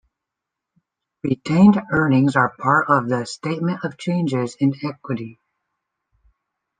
[1.23, 5.39] Retained Earnings are part of the "Statement of Changes in Equity".